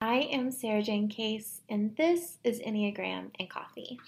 I 0.00 0.28
am 0.30 0.50
Sarajane 0.50 1.10
Case, 1.10 1.62
and 1.70 1.96
this 1.96 2.36
is 2.44 2.60
Enneagram 2.60 3.30
and 3.40 3.48
Coffee. 3.48 3.98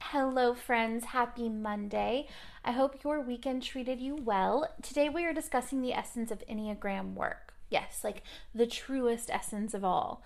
Hello, 0.00 0.54
friends. 0.54 1.04
Happy 1.04 1.50
Monday. 1.50 2.26
I 2.64 2.72
hope 2.72 3.04
your 3.04 3.20
weekend 3.20 3.62
treated 3.62 4.00
you 4.00 4.16
well. 4.16 4.66
Today, 4.80 5.10
we 5.10 5.26
are 5.26 5.34
discussing 5.34 5.82
the 5.82 5.92
essence 5.92 6.30
of 6.30 6.42
Enneagram 6.48 7.12
work. 7.12 7.53
Yes, 7.70 8.00
like 8.04 8.22
the 8.54 8.66
truest 8.66 9.30
essence 9.30 9.74
of 9.74 9.84
all. 9.84 10.22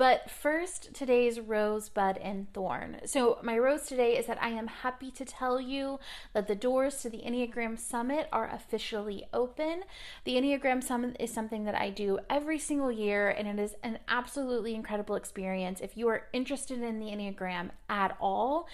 But 0.00 0.30
first, 0.30 0.94
today's 0.94 1.38
rosebud 1.40 2.16
and 2.16 2.50
thorn. 2.54 3.00
So, 3.04 3.38
my 3.42 3.58
rose 3.58 3.82
today 3.82 4.16
is 4.16 4.24
that 4.28 4.42
I 4.42 4.48
am 4.48 4.66
happy 4.66 5.10
to 5.10 5.26
tell 5.26 5.60
you 5.60 6.00
that 6.32 6.48
the 6.48 6.54
doors 6.54 7.02
to 7.02 7.10
the 7.10 7.18
Enneagram 7.18 7.78
Summit 7.78 8.26
are 8.32 8.48
officially 8.50 9.24
open. 9.34 9.82
The 10.24 10.36
Enneagram 10.36 10.82
Summit 10.82 11.16
is 11.20 11.30
something 11.30 11.64
that 11.64 11.74
I 11.74 11.90
do 11.90 12.18
every 12.30 12.58
single 12.58 12.90
year, 12.90 13.28
and 13.28 13.46
it 13.46 13.62
is 13.62 13.74
an 13.82 13.98
absolutely 14.08 14.74
incredible 14.74 15.16
experience. 15.16 15.82
If 15.82 15.98
you 15.98 16.08
are 16.08 16.28
interested 16.32 16.80
in 16.80 16.98
the 16.98 17.10
Enneagram 17.10 17.68
at 17.90 18.16
all, 18.18 18.68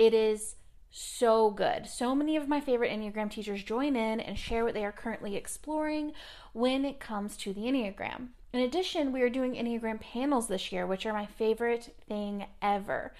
it 0.00 0.12
is 0.12 0.56
so 0.92 1.50
good. 1.50 1.86
So 1.86 2.14
many 2.14 2.36
of 2.36 2.48
my 2.48 2.60
favorite 2.60 2.92
Enneagram 2.92 3.30
teachers 3.30 3.64
join 3.64 3.96
in 3.96 4.20
and 4.20 4.38
share 4.38 4.64
what 4.64 4.74
they 4.74 4.84
are 4.84 4.92
currently 4.92 5.36
exploring 5.36 6.12
when 6.52 6.84
it 6.84 7.00
comes 7.00 7.36
to 7.38 7.52
the 7.52 7.62
Enneagram. 7.62 8.28
In 8.52 8.60
addition, 8.60 9.12
we 9.12 9.22
are 9.22 9.30
doing 9.30 9.54
Enneagram 9.54 10.00
panels 10.00 10.48
this 10.48 10.70
year, 10.70 10.86
which 10.86 11.06
are 11.06 11.14
my 11.14 11.24
favorite 11.24 11.96
thing 12.06 12.44
ever. 12.60 13.14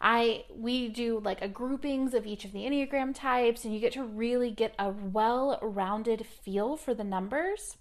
I 0.00 0.44
we 0.48 0.88
do 0.88 1.20
like 1.20 1.42
a 1.42 1.48
groupings 1.48 2.14
of 2.14 2.26
each 2.26 2.46
of 2.46 2.52
the 2.52 2.64
Enneagram 2.64 3.14
types 3.14 3.66
and 3.66 3.74
you 3.74 3.80
get 3.80 3.92
to 3.92 4.02
really 4.02 4.50
get 4.50 4.74
a 4.78 4.88
well-rounded 4.88 6.26
feel 6.26 6.78
for 6.78 6.94
the 6.94 7.04
numbers. 7.04 7.76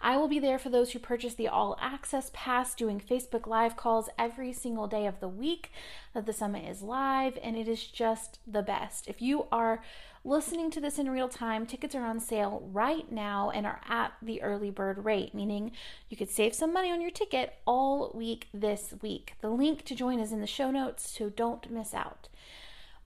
I 0.00 0.16
will 0.16 0.28
be 0.28 0.38
there 0.38 0.58
for 0.58 0.68
those 0.68 0.92
who 0.92 0.98
purchase 0.98 1.34
the 1.34 1.48
all 1.48 1.76
access 1.80 2.30
pass, 2.32 2.74
doing 2.74 3.00
Facebook 3.00 3.46
Live 3.46 3.76
calls 3.76 4.08
every 4.18 4.52
single 4.52 4.86
day 4.86 5.06
of 5.06 5.20
the 5.20 5.28
week 5.28 5.70
that 6.12 6.26
the 6.26 6.32
summit 6.32 6.68
is 6.68 6.82
live, 6.82 7.38
and 7.42 7.56
it 7.56 7.68
is 7.68 7.86
just 7.86 8.38
the 8.46 8.62
best. 8.62 9.08
If 9.08 9.22
you 9.22 9.46
are 9.50 9.82
listening 10.24 10.70
to 10.70 10.80
this 10.80 10.98
in 10.98 11.10
real 11.10 11.28
time, 11.28 11.66
tickets 11.66 11.94
are 11.94 12.04
on 12.04 12.18
sale 12.18 12.66
right 12.72 13.12
now 13.12 13.50
and 13.50 13.66
are 13.66 13.80
at 13.88 14.12
the 14.22 14.42
early 14.42 14.70
bird 14.70 15.04
rate, 15.04 15.34
meaning 15.34 15.72
you 16.08 16.16
could 16.16 16.30
save 16.30 16.54
some 16.54 16.72
money 16.72 16.90
on 16.90 17.00
your 17.00 17.10
ticket 17.10 17.54
all 17.66 18.10
week 18.14 18.48
this 18.54 18.94
week. 19.02 19.34
The 19.40 19.50
link 19.50 19.84
to 19.84 19.94
join 19.94 20.20
is 20.20 20.32
in 20.32 20.40
the 20.40 20.46
show 20.46 20.70
notes, 20.70 21.10
so 21.10 21.28
don't 21.28 21.70
miss 21.70 21.92
out. 21.92 22.28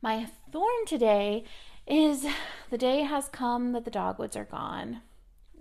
My 0.01 0.29
thorn 0.53 0.87
today 0.87 1.45
is 1.89 2.25
the 2.71 2.79
day 2.79 3.03
has 3.03 3.29
come 3.29 3.73
that 3.73 3.85
the 3.85 3.91
dogwoods 3.91 4.37
are 4.37 4.45
gone. 4.45 5.01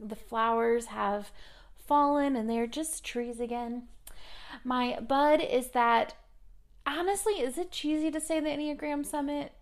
The 0.01 0.15
flowers 0.15 0.87
have 0.87 1.31
fallen 1.75 2.35
and 2.35 2.49
they're 2.49 2.67
just 2.67 3.03
trees 3.03 3.39
again. 3.39 3.83
My 4.63 4.99
bud 4.99 5.41
is 5.41 5.71
that 5.71 6.15
honestly, 6.85 7.33
is 7.33 7.57
it 7.57 7.71
cheesy 7.71 8.11
to 8.11 8.21
say 8.21 8.39
the 8.39 8.49
Enneagram 8.49 9.05
Summit? 9.05 9.53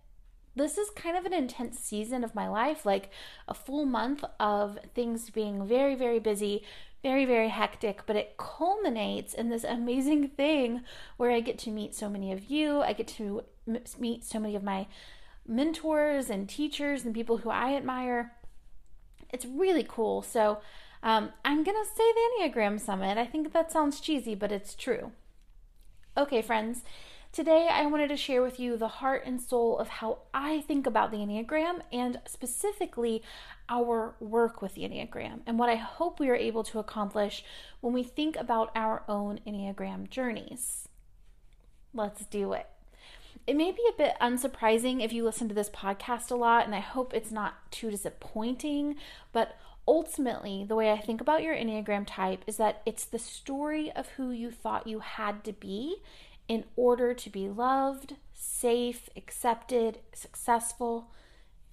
this 0.56 0.78
is 0.78 0.88
kind 0.90 1.16
of 1.16 1.26
an 1.26 1.34
intense 1.34 1.78
season 1.78 2.24
of 2.24 2.34
my 2.34 2.48
life, 2.48 2.86
like 2.86 3.10
a 3.46 3.54
full 3.54 3.84
month 3.84 4.24
of 4.40 4.78
things 4.94 5.28
being 5.30 5.66
very, 5.66 5.94
very 5.94 6.18
busy, 6.18 6.64
very, 7.02 7.26
very 7.26 7.50
hectic, 7.50 8.02
but 8.06 8.16
it 8.16 8.36
culminates 8.38 9.34
in 9.34 9.50
this 9.50 9.64
amazing 9.64 10.28
thing 10.28 10.80
where 11.18 11.30
I 11.30 11.40
get 11.40 11.58
to 11.60 11.70
meet 11.70 11.94
so 11.94 12.08
many 12.08 12.32
of 12.32 12.46
you. 12.46 12.80
I 12.80 12.94
get 12.94 13.06
to 13.08 13.42
meet 13.98 14.24
so 14.24 14.40
many 14.40 14.56
of 14.56 14.62
my 14.62 14.86
mentors 15.46 16.30
and 16.30 16.48
teachers 16.48 17.04
and 17.04 17.14
people 17.14 17.38
who 17.38 17.50
I 17.50 17.74
admire. 17.74 18.32
It's 19.30 19.44
really 19.44 19.84
cool. 19.88 20.22
So, 20.22 20.58
um, 21.02 21.30
I'm 21.44 21.62
going 21.62 21.76
to 21.76 21.90
say 21.96 22.04
the 22.12 22.48
Enneagram 22.48 22.80
Summit. 22.80 23.18
I 23.18 23.26
think 23.26 23.52
that 23.52 23.70
sounds 23.70 24.00
cheesy, 24.00 24.34
but 24.34 24.50
it's 24.50 24.74
true. 24.74 25.12
Okay, 26.16 26.42
friends. 26.42 26.82
Today, 27.32 27.68
I 27.70 27.84
wanted 27.86 28.08
to 28.08 28.16
share 28.16 28.40
with 28.40 28.58
you 28.58 28.78
the 28.78 28.88
heart 28.88 29.24
and 29.26 29.40
soul 29.40 29.78
of 29.78 29.88
how 29.88 30.20
I 30.32 30.62
think 30.62 30.86
about 30.86 31.10
the 31.10 31.18
Enneagram 31.18 31.82
and 31.92 32.18
specifically 32.26 33.22
our 33.68 34.14
work 34.20 34.62
with 34.62 34.74
the 34.74 34.82
Enneagram 34.82 35.40
and 35.46 35.58
what 35.58 35.68
I 35.68 35.74
hope 35.74 36.18
we 36.18 36.30
are 36.30 36.34
able 36.34 36.64
to 36.64 36.78
accomplish 36.78 37.44
when 37.82 37.92
we 37.92 38.02
think 38.02 38.36
about 38.36 38.70
our 38.74 39.02
own 39.06 39.40
Enneagram 39.46 40.08
journeys. 40.08 40.88
Let's 41.92 42.24
do 42.24 42.54
it. 42.54 42.66
It 43.46 43.56
may 43.56 43.70
be 43.70 43.82
a 43.88 43.96
bit 43.96 44.16
unsurprising 44.20 45.04
if 45.04 45.12
you 45.12 45.22
listen 45.24 45.48
to 45.48 45.54
this 45.54 45.70
podcast 45.70 46.32
a 46.32 46.34
lot, 46.34 46.66
and 46.66 46.74
I 46.74 46.80
hope 46.80 47.14
it's 47.14 47.30
not 47.30 47.70
too 47.70 47.92
disappointing, 47.92 48.96
but 49.32 49.56
ultimately, 49.86 50.64
the 50.66 50.74
way 50.74 50.90
I 50.90 50.98
think 50.98 51.20
about 51.20 51.44
your 51.44 51.54
Enneagram 51.54 52.06
type 52.08 52.42
is 52.48 52.56
that 52.56 52.82
it's 52.84 53.04
the 53.04 53.20
story 53.20 53.92
of 53.92 54.08
who 54.16 54.32
you 54.32 54.50
thought 54.50 54.88
you 54.88 54.98
had 54.98 55.44
to 55.44 55.52
be 55.52 55.98
in 56.48 56.64
order 56.74 57.14
to 57.14 57.30
be 57.30 57.48
loved, 57.48 58.16
safe, 58.34 59.08
accepted, 59.16 60.00
successful, 60.12 61.12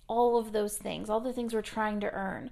all 0.07 0.37
of 0.37 0.51
those 0.51 0.77
things, 0.77 1.09
all 1.09 1.19
the 1.19 1.33
things 1.33 1.55
we're 1.55 1.63
trying 1.63 1.99
to 2.01 2.11
earn. 2.11 2.51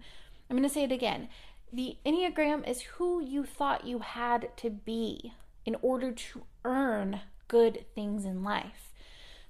I'm 0.50 0.58
going 0.58 0.68
to 0.68 0.74
say 0.74 0.84
it 0.84 0.92
again. 0.92 1.30
The 1.72 1.98
Enneagram 2.06 2.68
is 2.68 2.82
who 2.82 3.24
you 3.24 3.44
thought 3.46 3.86
you 3.86 4.00
had 4.00 4.50
to 4.58 4.72
be 4.72 5.34
in 5.64 5.76
order 5.84 6.12
to 6.12 6.44
earn 6.66 7.22
good 7.48 7.86
things 7.94 8.26
in 8.26 8.44
life. 8.44 8.91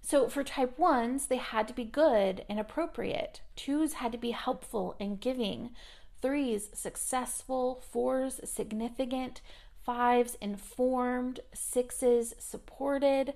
So 0.02 0.30
for 0.30 0.44
type 0.44 0.78
ones, 0.80 1.28
they 1.28 1.38
had 1.38 1.68
to 1.68 1.74
be 1.74 1.84
good 1.84 2.44
and 2.50 2.60
appropriate. 2.60 3.42
Twos 3.56 3.94
had 3.94 4.12
to 4.12 4.18
be 4.18 4.32
helpful 4.32 4.96
and 5.00 5.20
giving. 5.20 5.72
Threes, 6.22 6.70
successful. 6.74 7.84
Fours, 7.92 8.40
significant 8.44 9.42
fives 9.84 10.38
informed, 10.42 11.40
sixes 11.54 12.34
supported, 12.40 13.34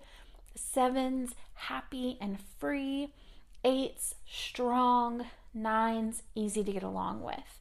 sevens 0.56 1.34
happy 1.54 2.18
and 2.22 2.38
free, 2.60 3.14
eights 3.64 4.16
strong, 4.26 5.26
nines 5.54 6.24
easy 6.36 6.64
to 6.64 6.72
get 6.74 6.84
along 6.84 7.22
with. 7.22 7.60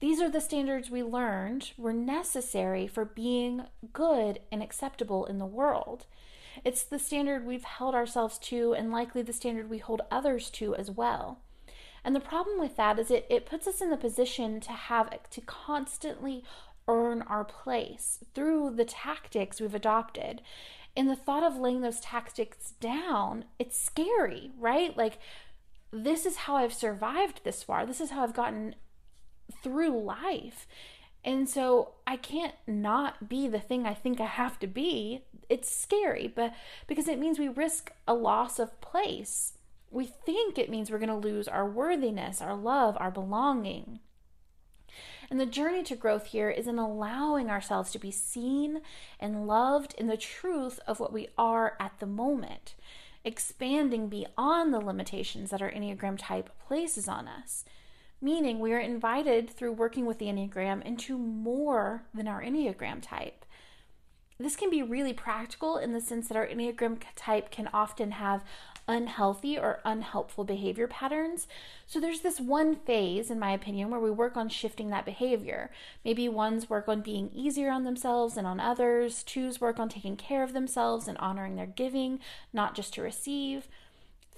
These 0.00 0.20
are 0.20 0.30
the 0.30 0.40
standards 0.40 0.90
we 0.90 1.02
learned 1.02 1.72
were 1.76 1.92
necessary 1.92 2.86
for 2.86 3.04
being 3.04 3.64
good 3.92 4.40
and 4.52 4.62
acceptable 4.62 5.26
in 5.26 5.38
the 5.38 5.46
world. 5.46 6.06
It's 6.64 6.82
the 6.82 6.98
standard 6.98 7.46
we've 7.46 7.64
held 7.64 7.94
ourselves 7.94 8.38
to, 8.38 8.74
and 8.74 8.90
likely 8.90 9.22
the 9.22 9.32
standard 9.32 9.70
we 9.70 9.78
hold 9.78 10.02
others 10.10 10.50
to 10.50 10.74
as 10.74 10.90
well. 10.90 11.40
And 12.04 12.14
the 12.14 12.20
problem 12.20 12.58
with 12.58 12.76
that 12.76 12.98
is 12.98 13.10
it, 13.10 13.26
it 13.28 13.46
puts 13.46 13.66
us 13.66 13.80
in 13.80 13.90
the 13.90 13.96
position 13.96 14.60
to 14.60 14.72
have 14.72 15.10
to 15.30 15.40
constantly 15.40 16.44
earn 16.86 17.22
our 17.22 17.44
place 17.44 18.18
through 18.34 18.70
the 18.76 18.84
tactics 18.84 19.60
we've 19.60 19.74
adopted. 19.74 20.40
And 20.96 21.08
the 21.08 21.16
thought 21.16 21.42
of 21.42 21.58
laying 21.58 21.82
those 21.82 22.00
tactics 22.00 22.72
down, 22.80 23.44
it's 23.58 23.78
scary, 23.78 24.50
right? 24.58 24.96
Like, 24.96 25.18
this 25.92 26.26
is 26.26 26.36
how 26.36 26.56
I've 26.56 26.72
survived 26.72 27.42
this 27.44 27.62
far. 27.62 27.86
This 27.86 28.00
is 28.00 28.10
how 28.10 28.22
I've 28.22 28.34
gotten 28.34 28.74
through 29.62 30.02
life. 30.02 30.66
And 31.28 31.46
so 31.46 31.90
I 32.06 32.16
can't 32.16 32.54
not 32.66 33.28
be 33.28 33.48
the 33.48 33.60
thing 33.60 33.84
I 33.84 33.92
think 33.92 34.18
I 34.18 34.24
have 34.24 34.58
to 34.60 34.66
be. 34.66 35.24
It's 35.50 35.70
scary, 35.70 36.32
but 36.34 36.54
because 36.86 37.06
it 37.06 37.18
means 37.18 37.38
we 37.38 37.48
risk 37.48 37.92
a 38.06 38.14
loss 38.14 38.58
of 38.58 38.80
place. 38.80 39.52
We 39.90 40.06
think 40.06 40.56
it 40.56 40.70
means 40.70 40.90
we're 40.90 40.96
going 40.96 41.10
to 41.10 41.14
lose 41.28 41.46
our 41.46 41.68
worthiness, 41.68 42.40
our 42.40 42.56
love, 42.56 42.96
our 42.98 43.10
belonging. 43.10 44.00
And 45.30 45.38
the 45.38 45.44
journey 45.44 45.82
to 45.82 45.96
growth 45.96 46.28
here 46.28 46.48
is 46.48 46.66
in 46.66 46.78
allowing 46.78 47.50
ourselves 47.50 47.90
to 47.90 47.98
be 47.98 48.10
seen 48.10 48.80
and 49.20 49.46
loved 49.46 49.94
in 49.98 50.06
the 50.06 50.16
truth 50.16 50.80
of 50.86 50.98
what 50.98 51.12
we 51.12 51.28
are 51.36 51.76
at 51.78 51.92
the 52.00 52.06
moment, 52.06 52.74
expanding 53.22 54.08
beyond 54.08 54.72
the 54.72 54.80
limitations 54.80 55.50
that 55.50 55.60
our 55.60 55.70
Enneagram 55.70 56.16
type 56.18 56.48
places 56.66 57.06
on 57.06 57.28
us. 57.28 57.66
Meaning, 58.20 58.58
we 58.58 58.72
are 58.72 58.80
invited 58.80 59.48
through 59.48 59.72
working 59.72 60.04
with 60.04 60.18
the 60.18 60.26
Enneagram 60.26 60.82
into 60.84 61.16
more 61.16 62.02
than 62.12 62.26
our 62.26 62.42
Enneagram 62.42 63.00
type. 63.00 63.44
This 64.40 64.56
can 64.56 64.70
be 64.70 64.82
really 64.82 65.12
practical 65.12 65.78
in 65.78 65.92
the 65.92 66.00
sense 66.00 66.28
that 66.28 66.36
our 66.36 66.46
Enneagram 66.46 67.00
type 67.16 67.50
can 67.50 67.68
often 67.72 68.12
have 68.12 68.44
unhealthy 68.88 69.58
or 69.58 69.80
unhelpful 69.84 70.44
behavior 70.44 70.86
patterns. 70.86 71.46
So 71.86 72.00
there's 72.00 72.20
this 72.20 72.40
one 72.40 72.76
phase, 72.76 73.30
in 73.30 73.38
my 73.38 73.52
opinion, 73.52 73.90
where 73.90 74.00
we 74.00 74.10
work 74.10 74.36
on 74.36 74.48
shifting 74.48 74.90
that 74.90 75.04
behavior. 75.04 75.70
Maybe 76.04 76.28
ones 76.28 76.70
work 76.70 76.88
on 76.88 77.02
being 77.02 77.30
easier 77.32 77.70
on 77.70 77.84
themselves 77.84 78.36
and 78.36 78.46
on 78.46 78.60
others, 78.60 79.22
twos 79.22 79.60
work 79.60 79.78
on 79.78 79.88
taking 79.88 80.16
care 80.16 80.42
of 80.42 80.54
themselves 80.54 81.06
and 81.06 81.18
honoring 81.18 81.56
their 81.56 81.66
giving, 81.66 82.18
not 82.52 82.74
just 82.74 82.94
to 82.94 83.02
receive. 83.02 83.68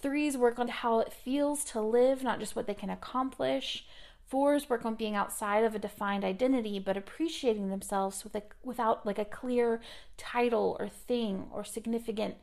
Threes 0.02 0.36
work 0.36 0.58
on 0.58 0.68
how 0.68 1.00
it 1.00 1.12
feels 1.12 1.64
to 1.66 1.80
live, 1.80 2.22
not 2.22 2.40
just 2.40 2.56
what 2.56 2.66
they 2.66 2.74
can 2.74 2.90
accomplish. 2.90 3.84
Fours 4.26 4.70
work 4.70 4.84
on 4.84 4.94
being 4.94 5.16
outside 5.16 5.64
of 5.64 5.74
a 5.74 5.78
defined 5.78 6.24
identity, 6.24 6.78
but 6.78 6.96
appreciating 6.96 7.68
themselves 7.68 8.22
with 8.22 8.34
a, 8.34 8.42
without 8.62 9.04
like 9.04 9.18
a 9.18 9.24
clear 9.24 9.80
title 10.16 10.76
or 10.78 10.88
thing 10.88 11.48
or 11.52 11.64
significant 11.64 12.36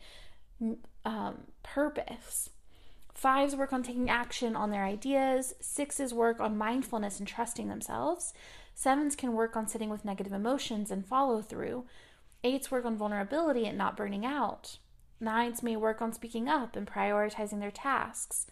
um, 1.05 1.43
purpose. 1.63 2.49
Fives 3.13 3.55
work 3.55 3.73
on 3.73 3.81
taking 3.81 4.09
action 4.09 4.55
on 4.55 4.69
their 4.69 4.83
ideas. 4.83 5.55
Sixes 5.59 6.13
work 6.13 6.39
on 6.39 6.57
mindfulness 6.57 7.19
and 7.19 7.27
trusting 7.27 7.67
themselves. 7.67 8.33
Sevens 8.75 9.15
can 9.15 9.33
work 9.33 9.55
on 9.55 9.67
sitting 9.67 9.89
with 9.89 10.05
negative 10.05 10.33
emotions 10.33 10.91
and 10.91 11.05
follow 11.05 11.41
through. 11.41 11.85
Eights 12.43 12.69
work 12.69 12.85
on 12.85 12.95
vulnerability 12.95 13.65
and 13.65 13.77
not 13.77 13.97
burning 13.97 14.23
out. 14.23 14.77
Nines 15.19 15.63
may 15.63 15.75
work 15.75 16.01
on 16.01 16.13
speaking 16.13 16.47
up 16.47 16.75
and 16.75 16.87
prioritizing 16.87 17.59
their 17.59 17.71
tasks. 17.71 18.45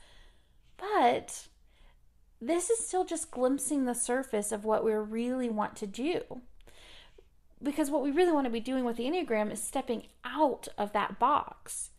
But 0.77 1.47
this 2.41 2.69
is 2.69 2.85
still 2.85 3.05
just 3.05 3.31
glimpsing 3.31 3.85
the 3.85 3.95
surface 3.95 4.51
of 4.51 4.65
what 4.65 4.83
we 4.83 4.93
really 4.93 5.49
want 5.49 5.75
to 5.77 5.87
do. 5.87 6.41
Because 7.61 7.89
what 7.89 8.03
we 8.03 8.11
really 8.11 8.31
want 8.31 8.45
to 8.45 8.51
be 8.51 8.59
doing 8.59 8.83
with 8.83 8.97
the 8.97 9.05
Enneagram 9.05 9.51
is 9.51 9.61
stepping 9.61 10.03
out 10.23 10.67
of 10.77 10.91
that 10.93 11.19
box, 11.19 11.91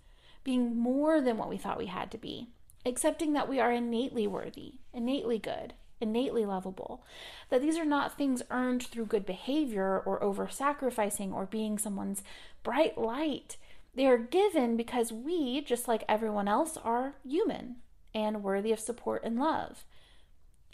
being 0.44 0.76
more 0.76 1.20
than 1.20 1.38
what 1.38 1.48
we 1.48 1.56
thought 1.56 1.78
we 1.78 1.86
had 1.86 2.10
to 2.10 2.18
be, 2.18 2.48
accepting 2.84 3.32
that 3.32 3.48
we 3.48 3.58
are 3.58 3.72
innately 3.72 4.26
worthy, 4.26 4.74
innately 4.92 5.38
good, 5.38 5.72
innately 6.00 6.44
lovable, 6.44 7.02
that 7.48 7.62
these 7.62 7.78
are 7.78 7.84
not 7.84 8.16
things 8.16 8.42
earned 8.50 8.82
through 8.82 9.06
good 9.06 9.24
behavior 9.24 9.98
or 10.04 10.22
over 10.22 10.46
sacrificing 10.48 11.32
or 11.32 11.46
being 11.46 11.78
someone's 11.78 12.22
bright 12.62 12.98
light. 12.98 13.56
They 13.96 14.06
are 14.06 14.18
given 14.18 14.76
because 14.76 15.10
we, 15.10 15.62
just 15.62 15.88
like 15.88 16.04
everyone 16.06 16.48
else, 16.48 16.76
are 16.76 17.14
human 17.24 17.76
and 18.14 18.42
worthy 18.42 18.70
of 18.70 18.78
support 18.78 19.22
and 19.24 19.38
love. 19.38 19.86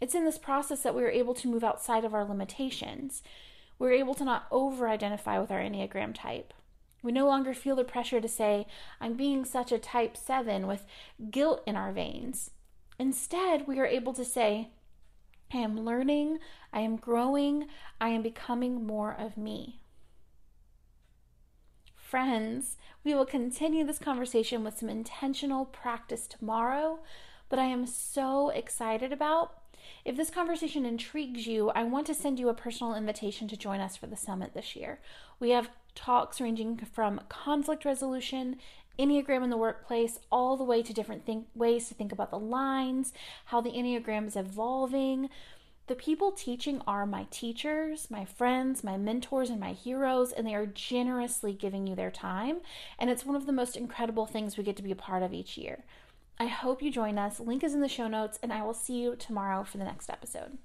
It's 0.01 0.17
in 0.17 0.25
this 0.25 0.39
process 0.39 0.83
that 0.83 0.97
we 0.97 1.05
are 1.05 1.09
able 1.11 1.33
to 1.35 1.49
move 1.49 1.63
outside 1.63 2.05
of 2.05 2.15
our 2.15 2.25
limitations. 2.25 3.23
We're 3.79 3.93
able 3.93 4.15
to 4.15 4.25
not 4.25 4.47
over 4.51 4.89
identify 4.89 5.39
with 5.39 5.53
our 5.53 5.61
Enneagram 5.61 6.15
type. 6.15 6.53
We 7.01 7.13
no 7.13 7.27
longer 7.27 7.55
feel 7.55 7.77
the 7.77 7.85
pressure 7.85 8.21
to 8.21 8.29
say, 8.29 8.67
I'm 9.01 9.15
being 9.15 9.45
such 9.45 9.71
a 9.71 9.79
type 9.79 10.17
7 10.17 10.67
with 10.67 10.85
guilt 11.31 11.63
in 11.65 11.77
our 11.77 11.93
veins. 11.93 12.51
Instead, 12.99 13.69
we 13.69 13.79
are 13.79 13.87
able 13.87 14.13
to 14.15 14.25
say, 14.25 14.71
I 15.55 15.59
am 15.59 15.85
learning, 15.85 16.39
I 16.73 16.81
am 16.81 16.97
growing, 16.97 17.69
I 18.01 18.09
am 18.09 18.23
becoming 18.23 18.85
more 18.85 19.15
of 19.17 19.37
me. 19.37 19.82
Friends, 22.13 22.77
we 23.05 23.15
will 23.15 23.25
continue 23.25 23.87
this 23.87 23.99
conversation 23.99 24.63
with 24.63 24.77
some 24.77 24.91
intentional 24.91 25.65
practice 25.65 26.27
tomorrow, 26.27 26.99
but 27.49 27.59
I 27.59 27.65
am 27.65 27.87
so 27.87 28.51
excited 28.51 29.15
about. 29.15 29.55
If 30.05 30.19
this 30.19 30.29
conversation 30.29 30.85
intrigues 30.85 31.47
you, 31.47 31.71
I 31.71 31.85
want 31.85 32.07
to 32.09 32.15
send 32.15 32.39
you 32.39 32.51
a 32.51 32.55
personal 32.55 32.95
invitation 32.95 33.49
to 33.49 33.57
join 33.57 33.81
us 33.81 33.97
for 33.97 34.09
the 34.09 34.15
summit 34.15 34.53
this 34.53 34.77
year. 34.77 35.01
We 35.41 35.53
have 35.53 35.71
talks 35.95 36.39
ranging 36.39 36.77
from 36.77 37.23
conflict 37.31 37.87
resolution, 37.87 38.57
Enneagram 38.99 39.43
in 39.43 39.49
the 39.49 39.57
workplace, 39.57 40.21
all 40.31 40.59
the 40.59 40.65
way 40.65 40.83
to 40.83 40.93
different 40.93 41.25
think- 41.25 41.49
ways 41.55 41.89
to 41.89 41.95
think 41.95 42.13
about 42.13 42.31
the 42.31 42.39
lines, 42.39 43.15
how 43.47 43.63
the 43.63 43.73
Enneagram 43.73 44.27
is 44.27 44.37
evolving. 44.37 45.31
The 45.89 45.95
people 45.97 46.31
teaching 46.31 46.81
are 46.87 47.05
my 47.07 47.27
teachers, 47.31 48.11
my 48.11 48.25
friends, 48.25 48.85
my 48.85 48.97
mentors, 48.97 49.51
and 49.51 49.59
my 49.59 49.73
heroes, 49.73 50.31
and 50.33 50.47
they 50.47 50.55
are 50.55 50.67
generously 50.67 51.53
giving 51.53 51.87
you 51.87 51.97
their 51.97 52.11
time. 52.11 52.61
And 52.99 53.11
it's 53.11 53.27
one 53.27 53.35
of 53.35 53.47
the 53.47 53.53
most 53.53 53.77
incredible 53.77 54.27
things 54.27 54.57
we 54.57 54.65
get 54.65 54.77
to 54.77 54.83
be 54.83 54.93
a 54.93 54.97
part 54.97 55.23
of 55.23 55.35
each 55.35 55.59
year. 55.59 55.85
I 56.39 56.47
hope 56.47 56.83
you 56.83 56.91
join 56.91 57.19
us. 57.19 57.41
Link 57.41 57.65
is 57.65 57.75
in 57.75 57.81
the 57.81 57.89
show 57.89 58.09
notes, 58.09 58.39
and 58.43 58.53
I 58.53 58.63
will 58.63 58.75
see 58.75 59.01
you 59.01 59.17
tomorrow 59.17 59.65
for 59.65 59.79
the 59.79 59.85
next 59.85 60.09
episode. 60.09 60.59